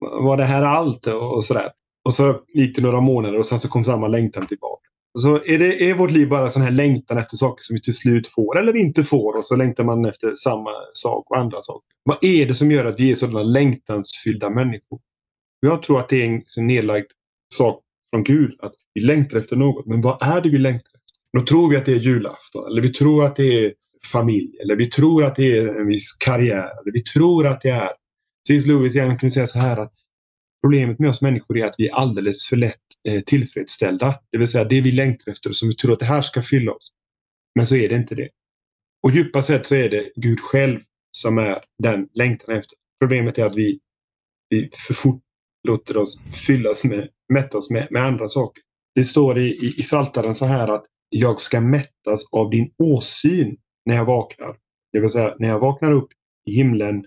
[0.00, 1.70] var det här allt och sådär.
[2.04, 4.89] Och så gick det några månader och sen så kom samma längtan tillbaka.
[5.18, 7.96] Så är, det, är vårt liv bara sån här längtan efter saker som vi till
[7.96, 11.88] slut får eller inte får och så längtar man efter samma sak och andra saker.
[12.04, 15.00] Vad är det som gör att vi är sådana längtansfyllda människor?
[15.60, 17.06] Jag tror att det är en nedlagd
[17.54, 19.86] sak från Gud att vi längtar efter något.
[19.86, 21.00] Men vad är det vi längtar efter?
[21.38, 23.72] Då tror vi att det är julafton eller vi tror att det är
[24.12, 27.70] familj eller vi tror att det är en viss karriär eller vi tror att det
[27.70, 27.90] är
[28.48, 28.66] C.S.
[28.66, 29.92] Lewis kunde säga så här att
[30.62, 32.76] problemet med oss människor är att vi är alldeles för lätt
[33.08, 34.20] Eh, tillfredsställda.
[34.32, 36.72] Det vill säga det vi längtar efter som vi tror att det här ska fylla
[36.72, 36.92] oss.
[37.54, 38.28] Men så är det inte det.
[39.02, 40.80] Och djupast sett så är det Gud själv
[41.16, 42.78] som är den längtan efter.
[43.00, 43.80] Problemet är att vi,
[44.48, 45.22] vi för fort
[45.68, 48.62] låter oss fyllas med, mätta oss med, med andra saker.
[48.94, 53.56] Det står i, i, i Saltaren så här att jag ska mättas av din åsyn
[53.86, 54.56] när jag vaknar.
[54.92, 56.08] Det vill säga när jag vaknar upp
[56.50, 57.04] i himlen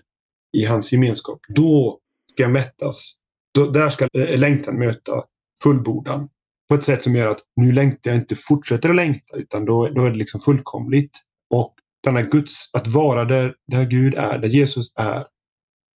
[0.56, 1.40] i hans gemenskap.
[1.48, 2.00] Då
[2.32, 3.16] ska jag mättas.
[3.54, 5.24] Då, där ska eh, längtan möta
[5.64, 6.28] fullbordan.
[6.68, 9.88] På ett sätt som gör att nu längtar jag inte fortsätter att längta utan då,
[9.88, 11.20] då är det liksom fullkomligt.
[11.54, 11.74] Och
[12.04, 15.24] denna Guds, att vara där, där Gud är, där Jesus är.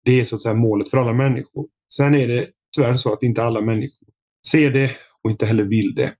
[0.06, 1.67] Det är så att säga målet för alla människor.
[1.93, 4.08] Sen är det tyvärr så att inte alla människor
[4.47, 4.91] ser det
[5.23, 6.13] och inte heller vill det.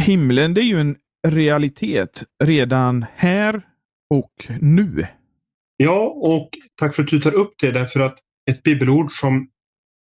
[0.00, 0.96] Himlen, det är ju en
[1.28, 3.66] realitet redan här
[4.14, 5.06] och nu.
[5.76, 8.18] Ja, och tack för att du tar upp det därför att
[8.50, 9.48] ett bibelord som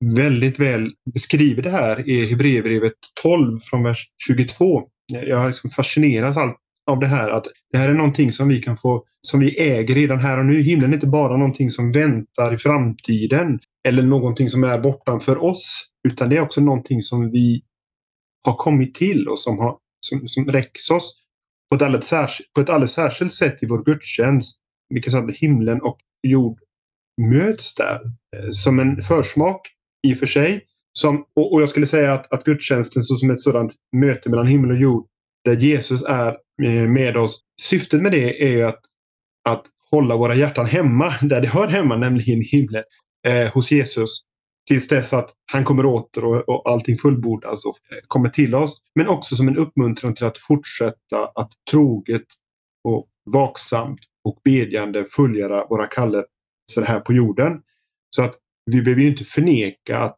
[0.05, 4.83] väldigt väl beskriver det här är Hebreerbrevet 12 från vers 22.
[5.13, 6.57] Jag liksom fascineras allt
[6.91, 9.95] av det här att det här är någonting som vi kan få, som vi äger
[9.95, 10.63] redan här och nu.
[10.63, 15.87] Himlen är inte bara någonting som väntar i framtiden eller någonting som är bortanför oss,
[16.09, 17.63] utan det är också någonting som vi
[18.45, 21.15] har kommit till och som, har, som, som räcks oss
[21.71, 24.61] på ett, alldeles särskilt, på ett alldeles särskilt sätt i vår gudstjänst.
[24.95, 26.59] Vilket att himlen och jord
[27.21, 28.01] möts där
[28.37, 29.61] eh, som en försmak
[30.03, 30.67] i och för sig.
[30.93, 34.71] Som, och, och jag skulle säga att, att gudstjänsten såsom ett sådant möte mellan himmel
[34.71, 35.07] och jord
[35.45, 37.41] där Jesus är eh, med oss.
[37.63, 38.81] Syftet med det är att,
[39.49, 42.83] att hålla våra hjärtan hemma, där det hör hemma, nämligen himlen,
[43.27, 44.21] eh, hos Jesus.
[44.69, 48.81] Tills dess att han kommer åter och, och allting fullbordas och eh, kommer till oss.
[48.95, 52.27] Men också som en uppmuntran till att fortsätta att troget
[52.85, 57.53] och vaksamt och bedjande fullgöra våra kallelser här på jorden.
[58.17, 60.17] Så att vi behöver ju inte förneka att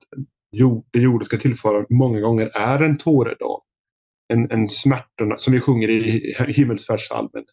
[0.56, 3.62] jord, det jorden ska tillföra många gånger är en tåredag
[4.32, 7.44] en, en smärtorna, som vi sjunger i himmelsfärdssalmen.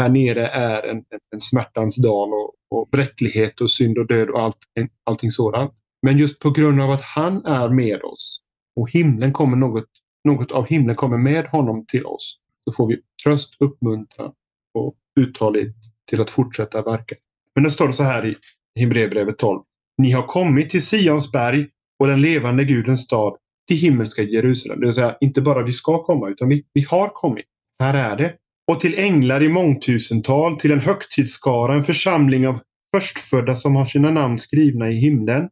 [0.00, 1.02] Här nere är en,
[1.34, 4.58] en smärtans dal och, och bräcklighet och synd och död och allt,
[5.04, 5.72] allting sådant.
[6.02, 8.42] Men just på grund av att han är med oss
[8.80, 9.88] och himlen kommer något,
[10.24, 12.38] något av himlen kommer med honom till oss.
[12.70, 14.32] Så får vi tröst, uppmuntran
[14.74, 15.74] och uthållighet
[16.10, 17.14] till att fortsätta verka.
[17.54, 18.36] Men det står så här i
[18.80, 19.60] Hebreerbrevet 12.
[20.00, 21.66] Ni har kommit till Sions berg
[21.98, 23.36] och den levande Gudens stad,
[23.68, 24.80] till himmelska Jerusalem.
[24.80, 27.44] Det vill säga inte bara vi ska komma utan vi, vi har kommit.
[27.82, 28.34] Här är det.
[28.72, 32.60] Och till änglar i mångtusental, till en högtidsskara, en församling av
[32.90, 35.48] förstfödda som har sina namn skrivna i himlen.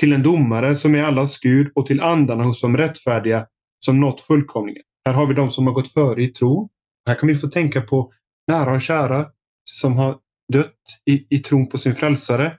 [0.00, 3.46] Till en domare som är allas Gud och till andarna hos de rättfärdiga
[3.84, 4.82] som nått fullkomligen.
[5.06, 6.68] Här har vi de som har gått före i tro.
[7.08, 8.12] Här kan vi få tänka på
[8.48, 9.26] nära och kära
[9.70, 10.16] som har
[10.52, 10.74] dött
[11.10, 12.58] i, i tron på sin frälsare.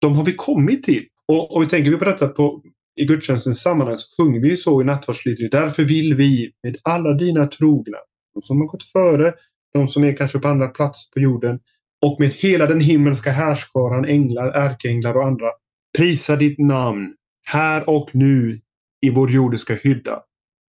[0.00, 1.04] De har vi kommit till.
[1.28, 2.62] Och, och vi tänker vi på detta på
[3.00, 5.48] i gudstjänstens sammanhang så sjunger vi så i nattvardsliturgin.
[5.52, 7.98] Därför vill vi med alla dina trogna,
[8.34, 9.34] de som har gått före,
[9.74, 11.60] de som är kanske på andra plats på jorden
[12.06, 15.46] och med hela den himmelska härskaran, änglar, ärkeänglar och andra,
[15.98, 18.60] prisa ditt namn här och nu
[19.06, 20.22] i vår jordiska hydda.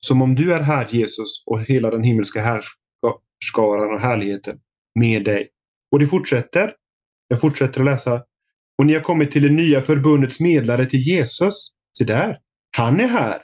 [0.06, 4.60] Som om du är här Jesus och hela den himmelska härskaran och härligheten
[5.00, 5.50] med dig.
[5.92, 6.74] Och det fortsätter.
[7.28, 8.24] Jag fortsätter att läsa.
[8.80, 12.38] Och ni har kommit till det nya förbundets medlare till Jesus se där,
[12.78, 13.38] han är här.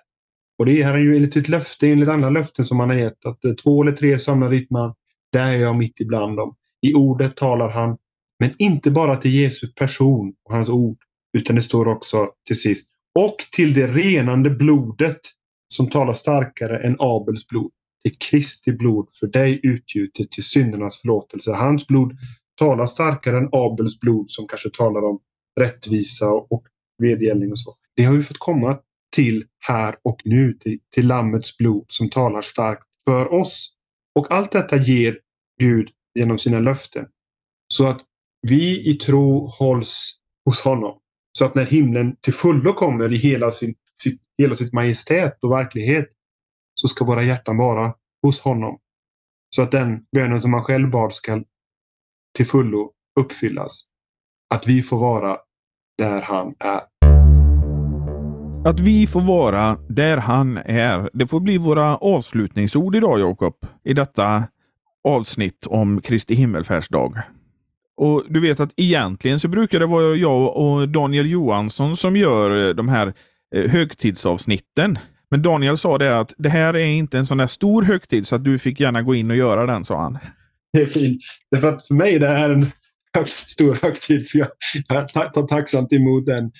[0.60, 3.26] Och det är han ju enligt sitt löfte, enligt andra löften som han har gett,
[3.26, 4.93] att eh, två eller tre samlar ditt man,
[5.32, 6.56] där är jag mitt ibland dem.
[6.82, 7.98] I ordet talar han,
[8.39, 10.98] men inte bara till Jesu person och hans ord,
[11.38, 15.19] utan det står också till sist, och till det renande blodet
[15.74, 17.71] som talar starkare än Abels blod.
[18.04, 21.52] Till Kristi blod för dig utgjutet till syndernas förlåtelse.
[21.52, 22.17] Hans blod
[22.56, 25.20] talar starkare än Abels blod som kanske talar om
[25.60, 26.63] rättvisa och
[26.98, 27.74] vedergällning och så.
[27.96, 28.80] Det har vi fått komma
[29.15, 33.70] till här och nu, till, till Lammets blod som talar starkt för oss.
[34.15, 35.18] Och allt detta ger
[35.60, 37.06] Gud genom sina löften.
[37.68, 38.02] Så att
[38.41, 41.00] vi i tro hålls hos honom.
[41.38, 45.52] Så att när himlen till fullo kommer i hela, sin, sitt, hela sitt majestät och
[45.52, 46.06] verklighet
[46.76, 48.80] så ska våra hjärtan vara hos honom.
[49.56, 51.44] Så att den bönen som man själv bad ska
[52.36, 53.86] till fullo uppfyllas.
[54.54, 55.38] Att vi får vara
[55.98, 56.82] där han är.
[58.69, 63.93] Att vi får vara där han är, det får bli våra avslutningsord idag Jakob, i
[63.93, 64.43] detta
[65.04, 67.21] avsnitt om Kristi himmelfärdsdag.
[67.98, 72.67] Och du vet att egentligen så brukar det vara jag och Daniel Johansson som gör
[72.67, 73.13] eh, de här
[73.56, 75.00] eh, högtidsavsnitten.
[75.30, 78.36] Men Daniel sa det att det här är inte en sån där stor högtid så
[78.36, 80.17] att du fick gärna gå in och göra den, sa han.
[80.75, 81.21] Det är fint.
[81.51, 82.65] Därför att för mig det är en
[83.13, 86.51] högst stor högtid så jag tar tacksamt emot den,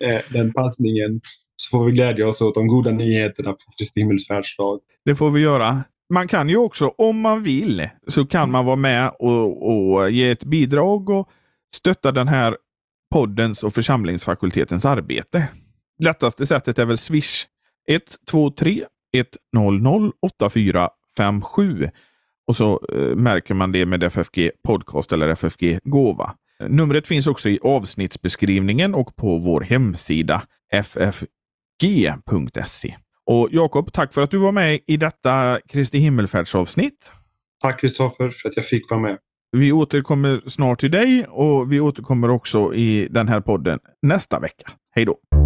[0.00, 1.20] eh, den passningen
[1.56, 4.80] så får vi glädja oss åt de goda nyheterna på Kristi himmelsfärdsdag.
[5.04, 5.84] Det får vi göra.
[6.12, 10.30] Man kan ju också, om man vill, så kan man vara med och, och ge
[10.30, 11.28] ett bidrag och
[11.74, 12.56] stötta den här
[13.12, 15.48] poddens och församlingsfakultetens arbete.
[16.02, 17.44] Lättaste sättet är väl Swish
[17.88, 18.84] 123
[19.56, 21.90] 100 8457
[22.46, 26.34] och så eh, märker man det med FFG Podcast eller FFG Gåva.
[26.68, 30.42] Numret finns också i avsnittsbeskrivningen och på vår hemsida
[30.72, 31.26] FFG
[31.80, 32.96] g.se.
[33.26, 37.12] Och Jakob, tack för att du var med i detta Kristi himmelfärdsavsnitt.
[37.62, 39.18] Tack Kristoffer för att jag fick vara med.
[39.52, 44.70] Vi återkommer snart till dig och vi återkommer också i den här podden nästa vecka.
[44.94, 45.43] Hej då!